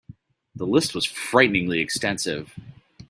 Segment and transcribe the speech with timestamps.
[0.55, 2.55] The list was frighteningly extensive.